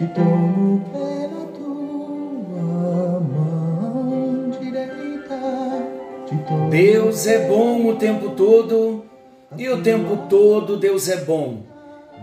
te 0.00 0.06
tomo 0.14 0.82
pela 0.90 1.44
tua 1.52 3.20
mão 3.20 4.50
direita. 4.58 5.38
Deus 6.70 7.26
é 7.26 7.46
bom 7.46 7.86
o 7.86 7.96
tempo 7.96 8.30
todo 8.30 9.04
e 9.58 9.68
o 9.68 9.82
tempo 9.82 10.26
todo 10.26 10.78
Deus 10.78 11.06
é 11.06 11.18
bom. 11.18 11.64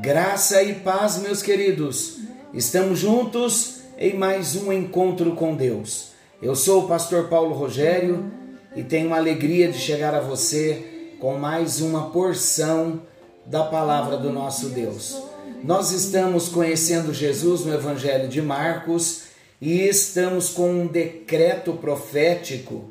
Graça 0.02 0.64
e 0.64 0.74
paz, 0.74 1.20
meus 1.20 1.43
queridos. 1.43 2.18
Estamos 2.52 2.98
juntos 2.98 3.82
em 3.96 4.15
mais 4.15 4.56
um 4.56 4.73
encontro 4.73 5.34
com 5.34 5.56
Deus. 5.56 6.14
Eu 6.42 6.56
sou 6.56 6.86
o 6.86 6.87
pastor 6.87 7.25
Paulo 7.28 7.54
Rogério 7.54 8.32
e 8.75 8.82
tenho 8.82 9.14
a 9.14 9.18
alegria 9.18 9.71
de 9.71 9.78
chegar 9.78 10.15
a 10.15 10.20
você 10.20 11.14
com 11.20 11.37
mais 11.37 11.79
uma 11.79 12.09
porção 12.09 13.01
da 13.46 13.64
palavra 13.64 14.18
do 14.18 14.34
nosso 14.34 14.70
Deus. 14.70 15.36
Nós 15.64 15.92
estamos 15.92 16.50
conhecendo 16.50 17.11
Jesus 17.11 17.65
no 17.65 17.74
Evangelho 17.74 18.28
de 18.28 18.42
Marcos 18.42 19.24
e 19.60 19.82
estamos 19.82 20.50
com 20.50 20.70
um 20.70 20.88
decreto 20.88 21.74
profético 21.74 22.86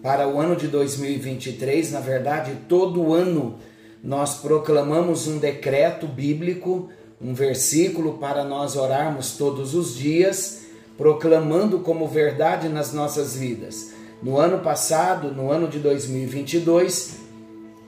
para 0.00 0.28
o 0.28 0.38
ano 0.38 0.54
de 0.54 0.68
2023. 0.68 1.90
Na 1.90 1.98
verdade, 1.98 2.56
todo 2.68 3.12
ano 3.12 3.58
nós 4.02 4.36
proclamamos 4.36 5.26
um 5.26 5.38
decreto 5.38 6.06
bíblico, 6.06 6.88
um 7.20 7.34
versículo 7.34 8.18
para 8.18 8.44
nós 8.44 8.76
orarmos 8.76 9.36
todos 9.36 9.74
os 9.74 9.96
dias, 9.96 10.62
proclamando 10.96 11.80
como 11.80 12.06
verdade 12.06 12.68
nas 12.68 12.92
nossas 12.92 13.36
vidas. 13.36 13.90
No 14.22 14.38
ano 14.38 14.60
passado, 14.60 15.32
no 15.32 15.50
ano 15.50 15.66
de 15.66 15.80
2022, 15.80 17.16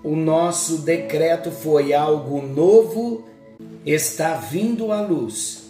o 0.03 0.17
nosso 0.17 0.79
decreto 0.79 1.53
foi 1.53 1.95
algo 1.95 2.43
novo 2.43 3.25
está 3.85 4.37
vindo 4.37 4.93
à 4.93 5.01
luz. 5.01 5.65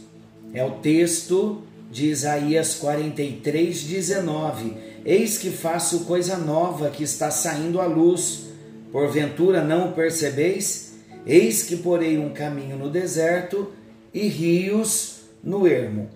É 0.53 0.65
o 0.65 0.73
texto 0.73 1.63
de 1.91 2.09
Isaías 2.11 2.75
43, 2.75 3.83
19. 3.83 4.73
Eis 5.05 5.39
que 5.39 5.51
faço 5.51 6.01
coisa 6.01 6.37
nova 6.37 6.91
que 6.91 7.03
está 7.03 7.31
saindo 7.31 7.81
à 7.81 7.87
luz. 7.87 8.45
Porventura 8.93 9.63
não 9.63 9.91
o 9.91 9.93
percebeis? 9.93 10.95
Eis 11.27 11.63
que 11.63 11.77
porei 11.77 12.19
um 12.19 12.31
caminho 12.31 12.77
no 12.77 12.91
deserto 12.91 13.73
e 14.13 14.29
rios 14.29 15.21
no 15.43 15.67
ermo. 15.67 16.09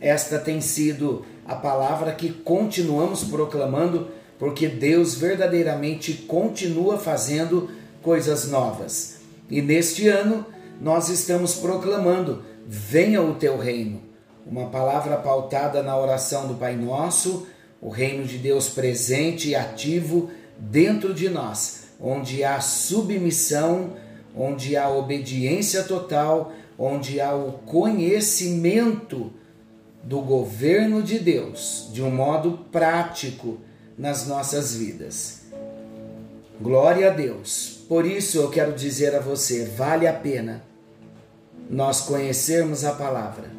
Esta 0.00 0.38
tem 0.38 0.60
sido 0.60 1.24
a 1.46 1.54
palavra 1.54 2.12
que 2.12 2.30
continuamos 2.30 3.24
proclamando, 3.24 4.08
porque 4.38 4.68
Deus 4.68 5.14
verdadeiramente 5.14 6.12
continua 6.12 6.98
fazendo 6.98 7.70
coisas 8.02 8.48
novas. 8.48 9.16
E 9.50 9.62
neste 9.62 10.08
ano 10.08 10.44
nós 10.80 11.08
estamos 11.08 11.54
proclamando: 11.54 12.44
venha 12.66 13.22
o 13.22 13.34
teu 13.34 13.58
reino. 13.58 14.02
Uma 14.46 14.66
palavra 14.66 15.16
pautada 15.16 15.82
na 15.82 15.98
oração 15.98 16.46
do 16.46 16.54
Pai 16.54 16.76
Nosso, 16.76 17.46
o 17.80 17.88
reino 17.88 18.24
de 18.24 18.38
Deus 18.38 18.68
presente 18.68 19.48
e 19.48 19.56
ativo 19.56 20.30
dentro 20.58 21.12
de 21.12 21.28
nós, 21.28 21.88
onde 22.00 22.44
há 22.44 22.60
submissão, 22.60 23.94
onde 24.36 24.76
há 24.76 24.88
obediência 24.88 25.82
total, 25.82 26.52
onde 26.78 27.20
há 27.20 27.34
o 27.34 27.52
conhecimento 27.66 29.32
do 30.02 30.20
governo 30.20 31.02
de 31.02 31.18
Deus 31.18 31.88
de 31.92 32.00
um 32.02 32.10
modo 32.10 32.58
prático 32.70 33.58
nas 33.98 34.26
nossas 34.26 34.76
vidas. 34.76 35.45
Glória 36.60 37.10
a 37.10 37.12
Deus. 37.12 37.84
Por 37.86 38.06
isso 38.06 38.38
eu 38.38 38.48
quero 38.48 38.72
dizer 38.72 39.14
a 39.14 39.20
você, 39.20 39.64
vale 39.64 40.06
a 40.06 40.12
pena 40.12 40.64
nós 41.68 42.00
conhecermos 42.00 42.84
a 42.84 42.92
palavra, 42.92 43.50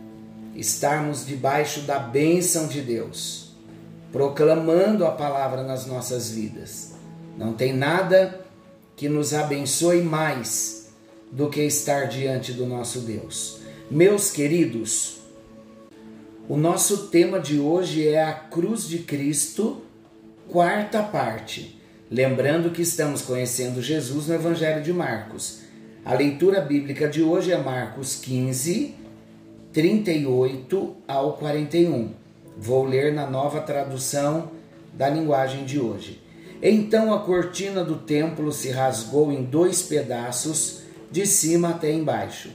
estarmos 0.55 1.25
debaixo 1.25 1.81
da 1.81 1.99
bênção 1.99 2.67
de 2.67 2.81
Deus, 2.81 3.51
proclamando 4.11 5.05
a 5.05 5.11
palavra 5.11 5.61
nas 5.63 5.85
nossas 5.85 6.31
vidas. 6.31 6.93
Não 7.37 7.53
tem 7.53 7.73
nada 7.73 8.41
que 8.95 9.07
nos 9.07 9.33
abençoe 9.33 10.01
mais 10.01 10.89
do 11.31 11.49
que 11.49 11.61
estar 11.61 12.05
diante 12.05 12.51
do 12.53 12.65
nosso 12.65 13.01
Deus. 13.01 13.59
Meus 13.91 14.31
queridos, 14.31 15.17
o 16.49 16.57
nosso 16.57 17.07
tema 17.07 17.39
de 17.39 17.59
hoje 17.59 18.07
é 18.07 18.23
a 18.23 18.33
cruz 18.33 18.87
de 18.87 18.99
Cristo, 18.99 19.83
quarta 20.47 21.03
parte. 21.03 21.76
Lembrando 22.09 22.71
que 22.71 22.81
estamos 22.81 23.21
conhecendo 23.21 23.81
Jesus 23.81 24.27
no 24.27 24.35
Evangelho 24.35 24.81
de 24.81 24.93
Marcos. 24.93 25.59
A 26.05 26.13
leitura 26.13 26.61
bíblica 26.61 27.05
de 27.05 27.21
hoje 27.21 27.51
é 27.51 27.57
Marcos 27.57 28.15
15, 28.15 28.95
38 29.73 30.95
ao 31.05 31.33
41. 31.33 32.13
Vou 32.57 32.85
ler 32.85 33.13
na 33.13 33.29
nova 33.29 33.59
tradução 33.59 34.51
da 34.93 35.09
linguagem 35.09 35.65
de 35.65 35.81
hoje. 35.81 36.21
Então 36.63 37.13
a 37.13 37.19
cortina 37.19 37.83
do 37.83 37.97
templo 37.97 38.53
se 38.53 38.69
rasgou 38.69 39.29
em 39.29 39.43
dois 39.43 39.81
pedaços, 39.81 40.83
de 41.11 41.27
cima 41.27 41.71
até 41.71 41.91
embaixo. 41.91 42.51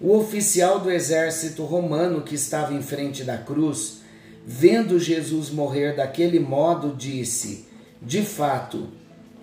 O 0.00 0.16
oficial 0.16 0.80
do 0.80 0.90
exército 0.90 1.62
romano 1.62 2.22
que 2.22 2.34
estava 2.34 2.74
em 2.74 2.82
frente 2.82 3.22
da 3.22 3.38
cruz, 3.38 4.00
vendo 4.44 4.98
Jesus 4.98 5.48
morrer 5.48 5.94
daquele 5.94 6.40
modo, 6.40 6.92
disse: 6.92 7.72
De 8.04 8.20
fato, 8.20 8.88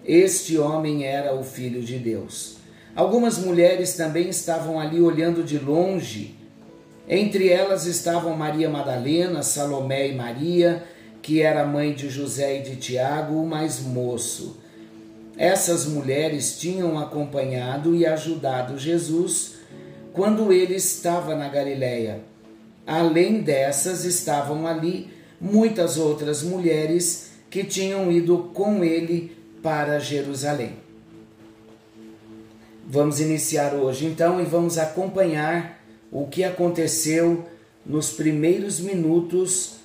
este 0.05 0.55
homem 0.57 1.03
era 1.03 1.33
o 1.33 1.43
filho 1.43 1.81
de 1.81 1.97
Deus. 1.97 2.57
Algumas 2.95 3.39
mulheres 3.39 3.95
também 3.95 4.29
estavam 4.29 4.79
ali 4.79 5.01
olhando 5.01 5.43
de 5.43 5.57
longe. 5.57 6.35
Entre 7.09 7.49
elas 7.49 7.87
estavam 7.87 8.35
Maria 8.35 8.69
Madalena, 8.69 9.41
Salomé 9.41 10.09
e 10.09 10.15
Maria, 10.15 10.83
que 11.23 11.41
era 11.41 11.65
mãe 11.65 11.93
de 11.93 12.07
José 12.07 12.59
e 12.59 12.61
de 12.61 12.75
Tiago, 12.75 13.41
o 13.41 13.47
mais 13.47 13.79
moço. 13.79 14.57
Essas 15.35 15.87
mulheres 15.87 16.59
tinham 16.59 16.99
acompanhado 16.99 17.95
e 17.95 18.05
ajudado 18.05 18.77
Jesus 18.77 19.55
quando 20.13 20.53
ele 20.53 20.75
estava 20.75 21.35
na 21.35 21.49
Galiléia. 21.49 22.21
Além 22.85 23.41
dessas, 23.41 24.05
estavam 24.05 24.67
ali 24.67 25.09
muitas 25.39 25.97
outras 25.97 26.43
mulheres 26.43 27.30
que 27.51 27.65
tinham 27.65 28.09
ido 28.09 28.49
com 28.53 28.83
ele 28.83 29.37
para 29.61 29.99
Jerusalém. 29.99 30.77
Vamos 32.87 33.19
iniciar 33.19 33.73
hoje 33.75 34.05
então 34.05 34.41
e 34.41 34.45
vamos 34.45 34.77
acompanhar 34.77 35.79
o 36.09 36.25
que 36.27 36.45
aconteceu 36.45 37.45
nos 37.85 38.11
primeiros 38.11 38.79
minutos 38.79 39.75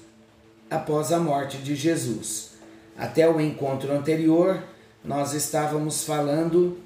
após 0.70 1.12
a 1.12 1.18
morte 1.18 1.58
de 1.58 1.74
Jesus. 1.74 2.52
Até 2.96 3.28
o 3.28 3.40
encontro 3.40 3.92
anterior, 3.92 4.62
nós 5.04 5.34
estávamos 5.34 6.04
falando 6.04 6.78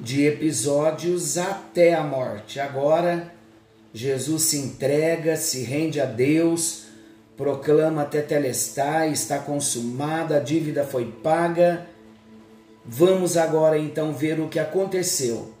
de 0.00 0.24
episódios 0.24 1.36
até 1.36 1.94
a 1.94 2.02
morte. 2.02 2.58
Agora, 2.58 3.32
Jesus 3.92 4.42
se 4.44 4.58
entrega, 4.58 5.36
se 5.36 5.62
rende 5.62 6.00
a 6.00 6.06
Deus, 6.06 6.83
proclama 7.36 8.04
Tetelestai, 8.04 9.12
está 9.12 9.38
consumada, 9.38 10.36
a 10.36 10.40
dívida 10.40 10.84
foi 10.84 11.06
paga 11.06 11.86
Vamos 12.86 13.38
agora 13.38 13.78
então 13.78 14.12
ver 14.12 14.38
o 14.38 14.48
que 14.48 14.58
aconteceu 14.58 15.54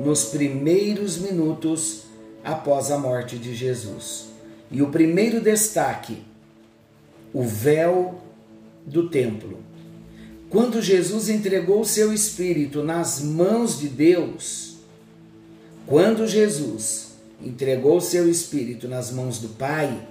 nos 0.00 0.24
primeiros 0.24 1.18
minutos 1.18 2.04
após 2.42 2.90
a 2.90 2.96
morte 2.98 3.36
de 3.36 3.54
Jesus. 3.54 4.28
E 4.70 4.80
o 4.80 4.88
primeiro 4.88 5.38
destaque: 5.38 6.22
o 7.32 7.42
véu 7.42 8.18
do 8.86 9.10
templo. 9.10 9.58
Quando 10.48 10.80
Jesus 10.80 11.28
entregou 11.28 11.84
seu 11.84 12.12
espírito 12.12 12.82
nas 12.82 13.20
mãos 13.20 13.78
de 13.78 13.88
Deus, 13.88 14.76
quando 15.86 16.26
Jesus 16.26 17.12
entregou 17.42 18.00
seu 18.00 18.30
espírito 18.30 18.88
nas 18.88 19.10
mãos 19.10 19.38
do 19.38 19.48
Pai, 19.50 20.06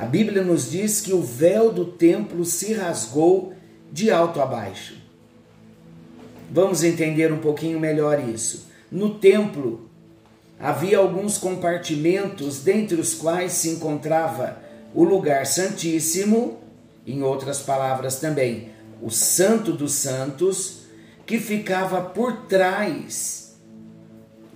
a 0.00 0.06
Bíblia 0.06 0.42
nos 0.42 0.70
diz 0.70 1.02
que 1.02 1.12
o 1.12 1.20
véu 1.20 1.70
do 1.70 1.84
templo 1.84 2.42
se 2.42 2.72
rasgou 2.72 3.52
de 3.92 4.10
alto 4.10 4.40
a 4.40 4.46
baixo. 4.46 4.94
Vamos 6.50 6.82
entender 6.82 7.30
um 7.30 7.36
pouquinho 7.36 7.78
melhor 7.78 8.18
isso. 8.26 8.70
No 8.90 9.16
templo 9.16 9.90
havia 10.58 10.96
alguns 10.96 11.36
compartimentos, 11.36 12.60
dentre 12.60 12.98
os 12.98 13.12
quais 13.12 13.52
se 13.52 13.68
encontrava 13.68 14.62
o 14.94 15.04
lugar 15.04 15.44
santíssimo, 15.44 16.58
em 17.06 17.22
outras 17.22 17.60
palavras 17.60 18.18
também, 18.18 18.70
o 19.02 19.10
Santo 19.10 19.70
dos 19.70 19.92
Santos, 19.92 20.84
que 21.26 21.38
ficava 21.38 22.00
por 22.00 22.46
trás 22.46 23.54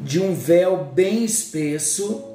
de 0.00 0.22
um 0.22 0.34
véu 0.34 0.86
bem 0.86 1.22
espesso. 1.22 2.33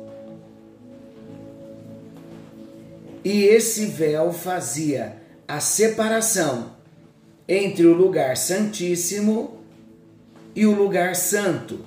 E 3.23 3.43
esse 3.43 3.85
véu 3.85 4.31
fazia 4.31 5.17
a 5.47 5.59
separação 5.59 6.73
entre 7.47 7.85
o 7.85 7.93
lugar 7.93 8.37
santíssimo 8.37 9.59
e 10.55 10.65
o 10.65 10.75
lugar 10.75 11.15
santo. 11.15 11.79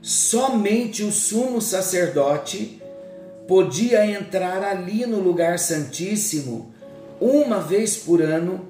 Somente 0.00 1.02
o 1.02 1.10
sumo 1.10 1.60
sacerdote 1.60 2.80
podia 3.48 4.06
entrar 4.06 4.62
ali 4.62 5.06
no 5.06 5.18
lugar 5.18 5.58
santíssimo 5.58 6.72
uma 7.20 7.60
vez 7.60 7.96
por 7.96 8.20
ano, 8.20 8.68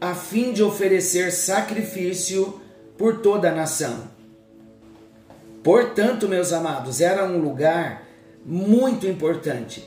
a 0.00 0.14
fim 0.14 0.52
de 0.52 0.62
oferecer 0.62 1.32
sacrifício 1.32 2.60
por 2.98 3.20
toda 3.20 3.50
a 3.50 3.54
nação. 3.54 4.08
Portanto, 5.62 6.28
meus 6.28 6.52
amados, 6.52 7.00
era 7.00 7.24
um 7.24 7.38
lugar 7.38 8.06
muito 8.44 9.06
importante, 9.06 9.82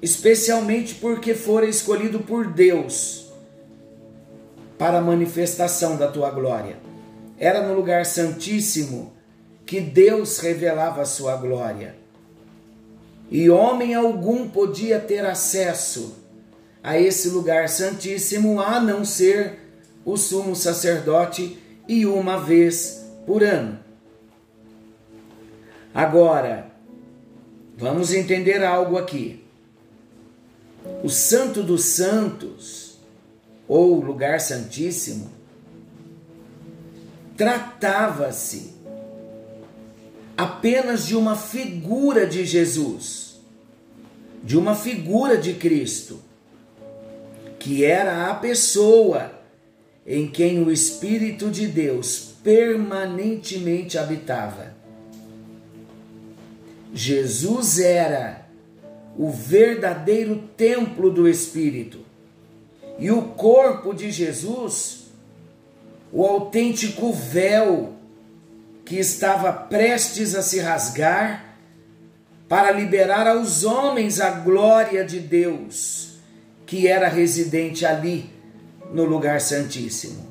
especialmente 0.00 0.94
porque 0.94 1.34
fora 1.34 1.66
escolhido 1.66 2.20
por 2.20 2.46
Deus 2.46 3.26
para 4.78 4.98
a 4.98 5.02
manifestação 5.02 5.96
da 5.96 6.08
tua 6.08 6.30
glória. 6.30 6.76
Era 7.38 7.66
no 7.66 7.74
lugar 7.74 8.06
santíssimo 8.06 9.12
que 9.66 9.80
Deus 9.80 10.38
revelava 10.38 11.02
a 11.02 11.06
sua 11.06 11.36
glória. 11.36 11.96
E 13.30 13.50
homem 13.50 13.94
algum 13.94 14.48
podia 14.48 14.98
ter 14.98 15.24
acesso 15.26 16.16
a 16.82 16.98
esse 16.98 17.28
lugar 17.28 17.68
santíssimo 17.68 18.60
a 18.60 18.80
não 18.80 19.04
ser 19.04 19.58
o 20.04 20.16
sumo 20.16 20.56
sacerdote 20.56 21.58
e 21.86 22.06
uma 22.06 22.38
vez 22.38 23.04
por 23.26 23.42
ano. 23.42 23.78
Agora, 25.92 26.70
vamos 27.76 28.14
entender 28.14 28.64
algo 28.64 28.96
aqui. 28.96 29.44
O 31.02 31.08
Santo 31.08 31.62
dos 31.62 31.84
Santos, 31.84 32.98
ou 33.66 34.00
lugar 34.00 34.40
santíssimo, 34.40 35.30
tratava-se 37.36 38.72
apenas 40.36 41.06
de 41.06 41.16
uma 41.16 41.36
figura 41.36 42.26
de 42.26 42.44
Jesus, 42.44 43.40
de 44.42 44.56
uma 44.56 44.74
figura 44.74 45.36
de 45.36 45.54
Cristo, 45.54 46.20
que 47.58 47.84
era 47.84 48.30
a 48.30 48.34
pessoa 48.34 49.32
em 50.06 50.26
quem 50.28 50.62
o 50.62 50.70
Espírito 50.70 51.50
de 51.50 51.66
Deus 51.66 52.32
permanentemente 52.42 53.98
habitava. 53.98 54.74
Jesus 56.94 57.78
era 57.78 58.47
o 59.18 59.30
verdadeiro 59.30 60.44
templo 60.56 61.10
do 61.10 61.28
Espírito 61.28 61.98
e 63.00 63.10
o 63.10 63.22
corpo 63.22 63.92
de 63.92 64.12
Jesus, 64.12 65.08
o 66.12 66.24
autêntico 66.24 67.12
véu 67.12 67.94
que 68.84 68.96
estava 68.96 69.52
prestes 69.52 70.36
a 70.36 70.40
se 70.40 70.60
rasgar 70.60 71.56
para 72.48 72.70
liberar 72.70 73.26
aos 73.26 73.64
homens 73.64 74.20
a 74.20 74.30
glória 74.30 75.04
de 75.04 75.18
Deus, 75.18 76.12
que 76.64 76.86
era 76.86 77.08
residente 77.08 77.84
ali 77.84 78.30
no 78.92 79.04
lugar 79.04 79.40
santíssimo. 79.40 80.28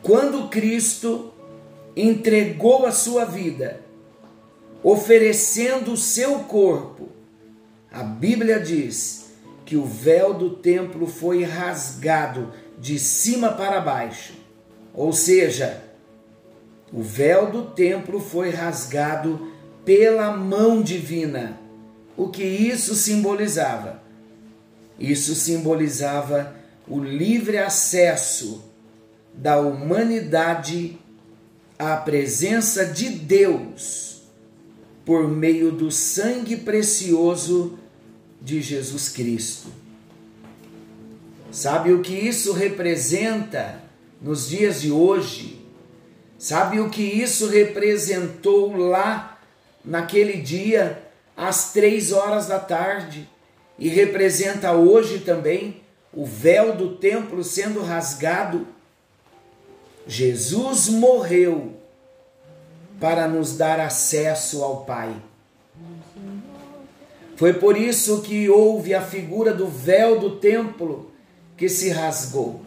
Quando 0.00 0.48
Cristo 0.48 1.32
entregou 1.96 2.86
a 2.86 2.92
sua 2.92 3.24
vida, 3.24 3.80
oferecendo 4.82 5.92
o 5.92 5.96
seu 5.96 6.40
corpo, 6.40 6.93
a 7.94 8.02
Bíblia 8.02 8.58
diz 8.58 9.26
que 9.64 9.76
o 9.76 9.84
véu 9.84 10.34
do 10.34 10.50
templo 10.56 11.06
foi 11.06 11.44
rasgado 11.44 12.52
de 12.76 12.98
cima 12.98 13.52
para 13.52 13.80
baixo, 13.80 14.32
ou 14.92 15.12
seja, 15.12 15.80
o 16.92 17.00
véu 17.00 17.52
do 17.52 17.66
templo 17.66 18.18
foi 18.18 18.50
rasgado 18.50 19.52
pela 19.84 20.36
mão 20.36 20.82
divina. 20.82 21.56
O 22.16 22.28
que 22.28 22.42
isso 22.42 22.96
simbolizava? 22.96 24.02
Isso 24.98 25.32
simbolizava 25.36 26.52
o 26.88 26.98
livre 26.98 27.58
acesso 27.58 28.64
da 29.32 29.60
humanidade 29.60 30.98
à 31.78 31.96
presença 31.96 32.84
de 32.86 33.08
Deus 33.08 34.22
por 35.04 35.28
meio 35.28 35.70
do 35.70 35.92
sangue 35.92 36.56
precioso 36.56 37.78
de 38.44 38.60
Jesus 38.60 39.08
Cristo. 39.08 39.68
Sabe 41.50 41.92
o 41.92 42.02
que 42.02 42.12
isso 42.12 42.52
representa 42.52 43.80
nos 44.20 44.48
dias 44.50 44.82
de 44.82 44.92
hoje? 44.92 45.64
Sabe 46.38 46.78
o 46.78 46.90
que 46.90 47.02
isso 47.02 47.48
representou 47.48 48.76
lá 48.76 49.40
naquele 49.82 50.34
dia, 50.42 51.02
às 51.34 51.72
três 51.72 52.12
horas 52.12 52.46
da 52.46 52.58
tarde? 52.58 53.26
E 53.78 53.88
representa 53.88 54.72
hoje 54.72 55.20
também 55.20 55.80
o 56.12 56.26
véu 56.26 56.76
do 56.76 56.96
templo 56.96 57.42
sendo 57.42 57.82
rasgado? 57.82 58.66
Jesus 60.06 60.88
morreu 60.88 61.80
para 63.00 63.26
nos 63.26 63.56
dar 63.56 63.80
acesso 63.80 64.62
ao 64.62 64.84
Pai. 64.84 65.16
Foi 67.36 67.52
por 67.52 67.76
isso 67.76 68.22
que 68.22 68.48
houve 68.48 68.94
a 68.94 69.02
figura 69.02 69.52
do 69.52 69.66
véu 69.66 70.18
do 70.18 70.36
templo 70.36 71.10
que 71.56 71.68
se 71.68 71.90
rasgou, 71.90 72.62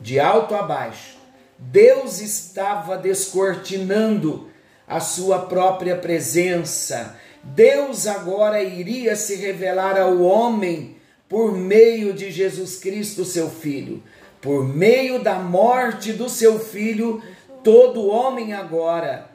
de 0.00 0.20
alto 0.20 0.54
a 0.54 0.62
baixo 0.62 1.14
Deus 1.58 2.20
estava 2.20 2.96
descortinando 2.96 4.48
a 4.86 5.00
sua 5.00 5.40
própria 5.40 5.96
presença. 5.96 7.16
Deus 7.42 8.06
agora 8.06 8.62
iria 8.62 9.16
se 9.16 9.36
revelar 9.36 9.98
ao 9.98 10.20
homem 10.20 10.96
por 11.28 11.52
meio 11.52 12.12
de 12.12 12.30
Jesus 12.30 12.78
Cristo, 12.78 13.24
seu 13.24 13.48
Filho. 13.48 14.02
Por 14.40 14.64
meio 14.64 15.22
da 15.22 15.36
morte 15.36 16.12
do 16.12 16.28
seu 16.28 16.58
Filho, 16.58 17.22
todo 17.62 18.08
homem 18.08 18.52
agora 18.52 19.30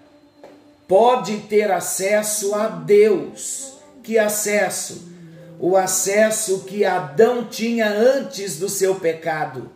pode 0.88 1.38
ter 1.42 1.72
acesso 1.72 2.54
a 2.54 2.68
Deus. 2.68 3.79
Que 4.10 4.18
acesso? 4.18 5.08
O 5.60 5.78
acesso 5.78 6.62
que 6.62 6.84
Adão 6.84 7.46
tinha 7.46 7.88
antes 7.88 8.58
do 8.58 8.68
seu 8.68 8.96
pecado 8.96 9.70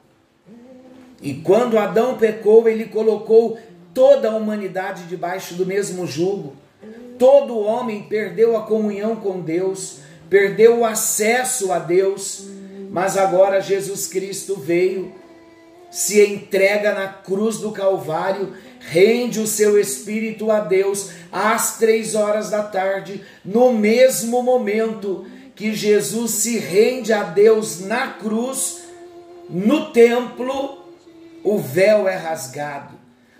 e 1.22 1.36
quando 1.36 1.78
Adão 1.78 2.18
pecou, 2.18 2.68
ele 2.68 2.86
colocou 2.86 3.60
toda 3.94 4.32
a 4.32 4.36
humanidade 4.36 5.04
debaixo 5.04 5.54
do 5.54 5.68
mesmo 5.68 6.08
jugo. 6.08 6.56
Todo 7.20 7.60
homem 7.60 8.08
perdeu 8.10 8.58
a 8.58 8.64
comunhão 8.64 9.18
com 9.18 9.40
Deus, 9.40 10.00
perdeu 10.32 10.80
o 10.80 10.86
acesso 10.86 11.72
a 11.72 11.78
Deus, 11.78 12.48
mas 12.90 13.16
agora 13.16 13.62
Jesus 13.62 14.08
Cristo 14.08 14.56
veio, 14.56 15.14
se 15.94 16.26
entrega 16.26 16.92
na 16.92 17.08
cruz 17.08 17.60
do 17.60 17.72
Calvário, 17.72 18.56
rende 18.80 19.40
o 19.40 19.46
seu 19.46 19.80
espírito 19.80 20.50
a 20.50 20.60
Deus 20.60 21.12
às 21.32 21.78
três 21.78 22.16
horas 22.16 22.50
da 22.50 22.64
tarde, 22.64 23.24
no 23.46 23.72
mesmo 23.72 24.42
momento 24.42 25.24
que 25.54 25.72
Jesus 25.72 26.32
se 26.32 26.58
rende 26.58 27.14
a 27.14 27.22
Deus 27.22 27.82
na 27.82 28.08
cruz, 28.08 28.80
no 29.48 29.92
templo 29.92 30.84
o 31.44 31.60
véu 31.60 32.08
é 32.08 32.16
rasgado. 32.16 32.96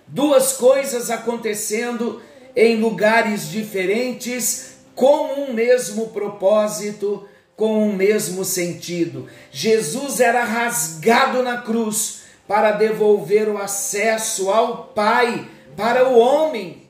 Duas 0.08 0.54
coisas 0.54 1.10
acontecendo 1.10 2.22
em 2.56 2.80
lugares 2.80 3.50
diferentes, 3.50 4.76
com 4.94 5.42
um 5.42 5.54
mesmo 5.54 6.10
propósito, 6.10 7.28
com 7.56 7.90
um 7.90 7.96
mesmo 7.96 8.46
sentido. 8.46 9.28
Jesus 9.52 10.20
era 10.20 10.44
rasgado 10.44 11.42
na 11.42 11.58
cruz 11.58 12.22
para 12.48 12.72
devolver 12.72 13.48
o 13.48 13.58
acesso 13.58 14.50
ao 14.50 14.86
Pai 14.88 15.48
para 15.76 16.08
o 16.08 16.18
homem, 16.18 16.84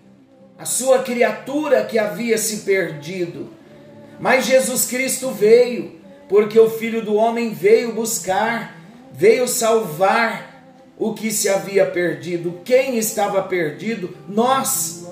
a 0.57 0.65
sua 0.65 1.00
criatura 1.00 1.86
que 1.86 1.98
havia 1.98 2.38
se 2.38 2.57
perdido. 2.57 3.50
Mas 4.19 4.45
Jesus 4.45 4.86
Cristo 4.86 5.31
veio, 5.31 6.00
porque 6.29 6.60
o 6.60 6.69
Filho 6.69 7.03
do 7.03 7.15
Homem 7.15 7.53
veio 7.53 7.93
buscar, 7.93 8.77
veio 9.12 9.48
salvar 9.48 10.53
o 10.98 11.13
que 11.13 11.31
se 11.31 11.50
havia 11.50 11.86
perdido. 11.86 12.62
Quem 12.63 12.98
estava 12.98 13.41
perdido? 13.43 14.15
Nós. 14.27 15.05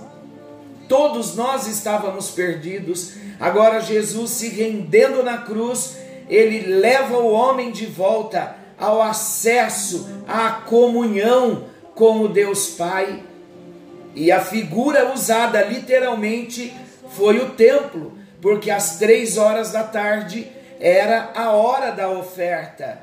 Todos 0.88 1.36
nós 1.36 1.68
estávamos 1.68 2.32
perdidos. 2.32 3.14
Agora 3.40 3.80
Jesus 3.80 4.32
se 4.32 4.50
rendendo 4.50 5.24
na 5.24 5.40
cruz, 5.40 5.98
ele 6.30 6.68
leva 6.68 7.18
o 7.18 7.32
homem 7.32 7.72
de 7.72 7.86
volta 7.86 8.61
ao 8.82 9.02
acesso 9.02 10.10
à 10.28 10.50
comunhão 10.50 11.66
com 11.96 12.22
o 12.22 12.28
Deus 12.28 12.70
Pai. 12.70 13.24
E 14.14 14.32
a 14.32 14.42
figura 14.42 15.14
usada 15.14 15.62
literalmente 15.64 16.74
foi 17.16 17.40
o 17.40 17.52
templo, 17.52 18.18
porque 18.42 18.70
às 18.70 18.98
três 18.98 19.38
horas 19.38 19.72
da 19.72 19.84
tarde 19.84 20.52
era 20.80 21.32
a 21.34 21.52
hora 21.52 21.92
da 21.92 22.10
oferta, 22.10 23.00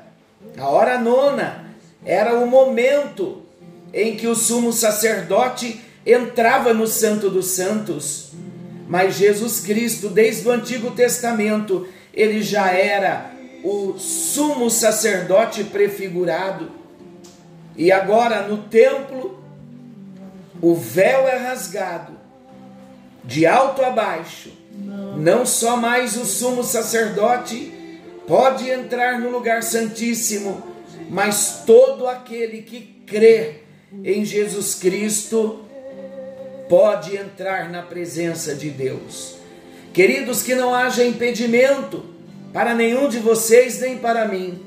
a 0.57 0.67
hora 0.67 0.99
nona 0.99 1.65
era 2.05 2.35
o 2.35 2.45
momento 2.45 3.41
em 3.93 4.15
que 4.15 4.27
o 4.27 4.35
sumo 4.35 4.71
sacerdote 4.71 5.81
entrava 6.05 6.73
no 6.73 6.85
Santo 6.85 7.29
dos 7.29 7.47
Santos 7.47 8.29
mas 8.89 9.17
Jesus 9.17 9.59
Cristo, 9.59 10.09
desde 10.09 10.47
o 10.47 10.51
Antigo 10.51 10.89
Testamento, 10.89 11.87
ele 12.11 12.41
já 12.41 12.71
era 12.71 13.29
o 13.63 13.97
sumo 13.97 14.69
sacerdote 14.69 15.63
prefigurado. 15.63 16.71
E 17.75 17.91
agora 17.91 18.47
no 18.47 18.63
templo, 18.63 19.41
o 20.61 20.75
véu 20.75 21.27
é 21.27 21.37
rasgado, 21.37 22.13
de 23.23 23.45
alto 23.45 23.81
a 23.83 23.89
baixo. 23.89 24.51
Não 25.17 25.45
só 25.45 25.77
mais 25.77 26.15
o 26.15 26.25
sumo 26.25 26.63
sacerdote 26.63 27.73
pode 28.27 28.69
entrar 28.69 29.19
no 29.19 29.29
lugar 29.29 29.63
santíssimo, 29.63 30.61
mas 31.09 31.63
todo 31.65 32.07
aquele 32.07 32.61
que 32.61 32.81
crê 33.05 33.63
em 34.03 34.23
Jesus 34.23 34.75
Cristo 34.75 35.65
pode 36.69 37.17
entrar 37.17 37.69
na 37.69 37.81
presença 37.81 38.53
de 38.53 38.69
Deus. 38.69 39.37
Queridos, 39.91 40.43
que 40.43 40.53
não 40.53 40.73
haja 40.73 41.03
impedimento 41.03 42.18
para 42.53 42.73
nenhum 42.73 43.07
de 43.07 43.19
vocês 43.19 43.79
nem 43.79 43.97
para 43.97 44.27
mim. 44.27 44.59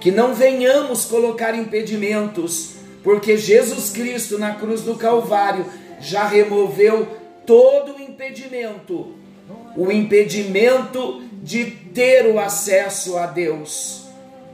Que 0.00 0.10
não 0.10 0.34
venhamos 0.34 1.04
colocar 1.04 1.54
impedimentos, 1.54 2.72
porque 3.02 3.36
Jesus 3.36 3.90
Cristo 3.90 4.38
na 4.38 4.54
cruz 4.54 4.82
do 4.82 4.94
Calvário 4.94 5.66
já 6.00 6.26
removeu 6.26 7.06
todo 7.44 7.96
o 7.96 8.00
impedimento 8.00 9.16
o 9.76 9.92
impedimento 9.92 11.22
de 11.42 11.64
ter 11.66 12.26
o 12.26 12.38
acesso 12.38 13.16
a 13.18 13.26
Deus. 13.26 14.06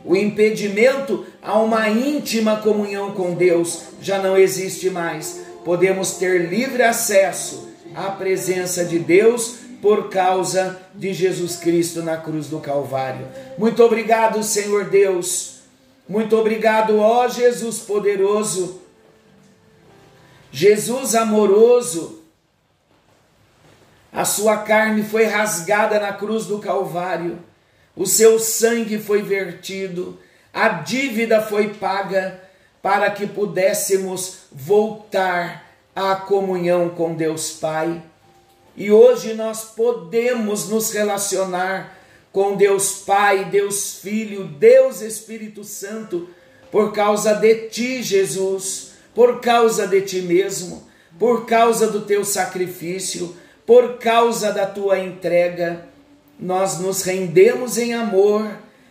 O 0.04 0.16
impedimento 0.16 1.24
a 1.40 1.58
uma 1.60 1.88
íntima 1.88 2.56
comunhão 2.56 3.12
com 3.12 3.34
Deus 3.34 3.84
já 4.00 4.18
não 4.18 4.36
existe 4.36 4.90
mais. 4.90 5.40
Podemos 5.64 6.14
ter 6.14 6.50
livre 6.50 6.82
acesso 6.82 7.68
à 7.94 8.10
presença 8.10 8.84
de 8.84 8.98
Deus 8.98 9.58
por 9.82 10.08
causa 10.08 10.80
de 10.94 11.12
Jesus 11.12 11.56
Cristo 11.56 12.02
na 12.02 12.16
cruz 12.16 12.46
do 12.46 12.60
Calvário. 12.60 13.28
Muito 13.58 13.84
obrigado, 13.84 14.42
Senhor 14.42 14.84
Deus. 14.88 15.60
Muito 16.08 16.36
obrigado, 16.38 16.98
ó 16.98 17.28
Jesus 17.28 17.80
poderoso. 17.80 18.80
Jesus 20.50 21.14
amoroso 21.14 22.22
a 24.12 24.26
sua 24.26 24.58
carne 24.58 25.02
foi 25.02 25.24
rasgada 25.24 25.98
na 25.98 26.12
cruz 26.12 26.44
do 26.44 26.58
Calvário, 26.58 27.38
o 27.96 28.04
seu 28.04 28.38
sangue 28.38 28.98
foi 28.98 29.22
vertido, 29.22 30.18
a 30.52 30.68
dívida 30.68 31.40
foi 31.40 31.72
paga 31.72 32.38
para 32.82 33.10
que 33.10 33.26
pudéssemos 33.26 34.40
voltar 34.52 35.64
à 35.96 36.14
comunhão 36.14 36.90
com 36.90 37.14
Deus 37.14 37.52
Pai. 37.52 38.02
E 38.76 38.90
hoje 38.90 39.34
nós 39.34 39.64
podemos 39.64 40.68
nos 40.68 40.92
relacionar 40.92 41.98
com 42.32 42.56
Deus 42.56 43.02
Pai, 43.04 43.44
Deus 43.44 43.96
Filho, 43.96 44.44
Deus 44.44 45.00
Espírito 45.00 45.64
Santo, 45.64 46.28
por 46.70 46.92
causa 46.92 47.34
de 47.34 47.68
ti, 47.68 48.02
Jesus, 48.02 48.92
por 49.14 49.40
causa 49.40 49.86
de 49.86 50.00
ti 50.00 50.22
mesmo, 50.22 50.88
por 51.18 51.44
causa 51.44 51.86
do 51.86 52.00
teu 52.00 52.24
sacrifício 52.24 53.36
por 53.66 53.98
causa 53.98 54.52
da 54.52 54.66
tua 54.66 54.98
entrega, 54.98 55.86
nós 56.38 56.78
nos 56.80 57.02
rendemos 57.02 57.78
em 57.78 57.94
amor, 57.94 58.50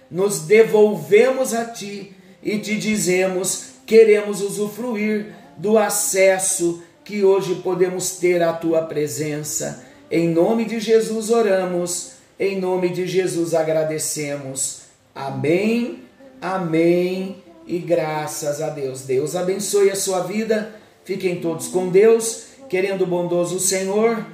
nos 0.09 0.39
devolvemos 0.41 1.53
a 1.53 1.65
ti 1.65 2.15
e 2.41 2.57
te 2.57 2.77
dizemos: 2.77 3.65
queremos 3.85 4.41
usufruir 4.41 5.35
do 5.57 5.77
acesso 5.77 6.81
que 7.11 7.25
hoje 7.25 7.55
podemos 7.55 8.11
ter 8.11 8.41
à 8.41 8.53
tua 8.53 8.83
presença. 8.83 9.83
Em 10.09 10.29
nome 10.29 10.63
de 10.63 10.79
Jesus 10.79 11.29
oramos, 11.29 12.13
em 12.39 12.57
nome 12.57 12.87
de 12.87 13.05
Jesus 13.05 13.53
agradecemos. 13.53 14.83
Amém, 15.13 16.03
amém 16.41 17.35
e 17.67 17.79
graças 17.79 18.61
a 18.61 18.69
Deus. 18.69 19.01
Deus 19.01 19.35
abençoe 19.35 19.91
a 19.91 19.95
sua 19.95 20.21
vida. 20.21 20.73
Fiquem 21.03 21.41
todos 21.41 21.67
com 21.67 21.89
Deus, 21.89 22.45
querendo 22.69 23.01
o 23.03 23.07
bondoso 23.07 23.59
Senhor 23.59 24.25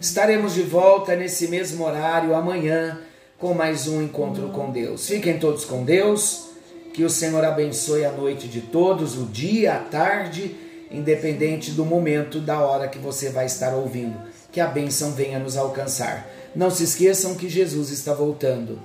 Estaremos 0.00 0.54
de 0.54 0.62
volta 0.62 1.14
nesse 1.14 1.46
mesmo 1.46 1.84
horário 1.84 2.34
amanhã 2.34 3.00
com 3.38 3.54
mais 3.54 3.86
um 3.86 4.02
encontro 4.02 4.48
com 4.48 4.70
Deus. 4.70 5.06
Fiquem 5.06 5.38
todos 5.38 5.64
com 5.64 5.84
Deus. 5.84 6.48
Que 6.92 7.04
o 7.04 7.10
Senhor 7.10 7.44
abençoe 7.44 8.04
a 8.04 8.10
noite 8.10 8.48
de 8.48 8.62
todos, 8.62 9.16
o 9.16 9.26
dia, 9.26 9.74
a 9.74 9.78
tarde, 9.78 10.56
independente 10.92 11.70
do 11.72 11.84
momento, 11.84 12.40
da 12.40 12.60
hora 12.60 12.88
que 12.88 12.98
você 12.98 13.30
vai 13.30 13.46
estar 13.46 13.74
ouvindo. 13.74 14.16
Que 14.50 14.60
a 14.60 14.66
bênção 14.66 15.12
venha 15.12 15.38
nos 15.38 15.56
alcançar. 15.56 16.28
Não 16.54 16.70
se 16.70 16.84
esqueçam 16.84 17.34
que 17.34 17.48
Jesus 17.48 17.90
está 17.90 18.12
voltando. 18.12 18.78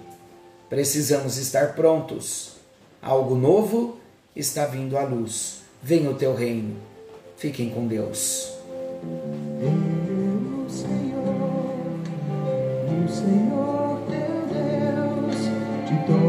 Precisamos 0.70 1.38
estar 1.38 1.76
prontos. 1.76 2.54
Algo 3.02 3.36
novo 3.36 3.98
está 4.36 4.66
vindo 4.66 4.98
à 4.98 5.04
luz. 5.04 5.62
Venha 5.82 6.10
o 6.10 6.16
teu 6.16 6.34
reino. 6.34 6.76
Fiquem 7.38 7.70
com 7.70 7.88
Deus. 7.88 8.54
Senhor 13.08 14.02
teu 14.10 14.36
Deus, 14.54 15.38
te 15.88 16.12
dou 16.12 16.27